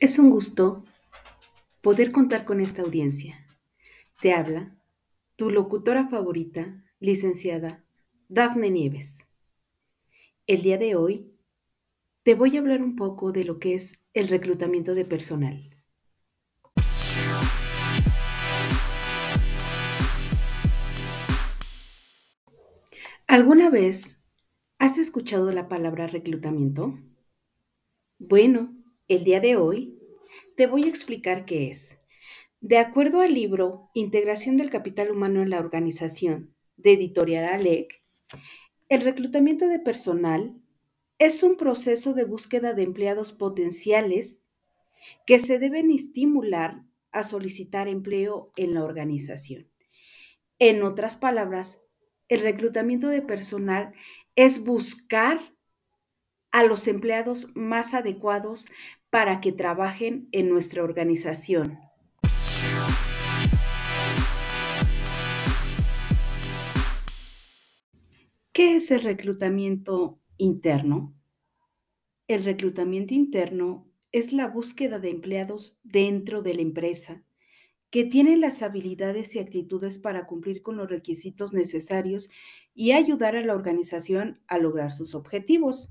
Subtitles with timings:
[0.00, 0.82] Es un gusto
[1.82, 3.46] poder contar con esta audiencia.
[4.22, 4.74] Te habla
[5.36, 7.84] tu locutora favorita, licenciada
[8.26, 9.28] Dafne Nieves.
[10.46, 11.30] El día de hoy
[12.22, 15.76] te voy a hablar un poco de lo que es el reclutamiento de personal.
[23.26, 24.18] ¿Alguna vez
[24.78, 26.98] has escuchado la palabra reclutamiento?
[28.18, 29.99] Bueno, el día de hoy
[30.56, 31.98] te voy a explicar qué es.
[32.60, 38.02] De acuerdo al libro Integración del Capital Humano en la Organización de Editorial ALEC,
[38.88, 40.60] el reclutamiento de personal
[41.18, 44.42] es un proceso de búsqueda de empleados potenciales
[45.26, 49.70] que se deben estimular a solicitar empleo en la organización.
[50.58, 51.82] En otras palabras,
[52.28, 53.94] el reclutamiento de personal
[54.36, 55.54] es buscar
[56.50, 58.68] a los empleados más adecuados
[59.10, 61.78] para que trabajen en nuestra organización.
[68.52, 71.14] ¿Qué es el reclutamiento interno?
[72.28, 77.24] El reclutamiento interno es la búsqueda de empleados dentro de la empresa
[77.90, 82.30] que tienen las habilidades y actitudes para cumplir con los requisitos necesarios
[82.72, 85.90] y ayudar a la organización a lograr sus objetivos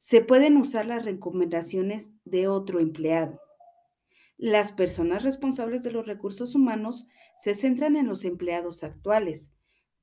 [0.00, 3.38] se pueden usar las recomendaciones de otro empleado.
[4.38, 7.06] Las personas responsables de los recursos humanos
[7.36, 9.52] se centran en los empleados actuales,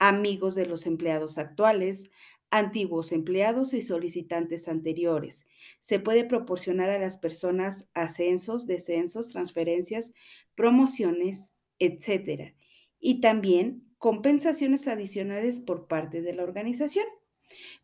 [0.00, 2.10] amigos de los empleados actuales,
[2.50, 5.46] antiguos empleados y solicitantes anteriores.
[5.78, 10.12] Se puede proporcionar a las personas ascensos, descensos, transferencias,
[10.56, 12.56] promociones, etc.
[12.98, 17.06] Y también compensaciones adicionales por parte de la organización,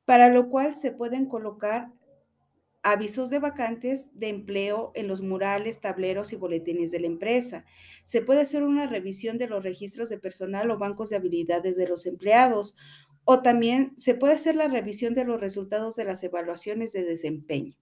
[0.05, 1.91] para lo cual se pueden colocar
[2.83, 7.65] avisos de vacantes de empleo en los murales, tableros y boletines de la empresa.
[8.05, 11.89] Se puede hacer una revisión de los registros de personal o bancos de habilidades de
[11.89, 12.77] los empleados.
[13.25, 17.75] O también se puede hacer la revisión de los resultados de las evaluaciones de desempeño.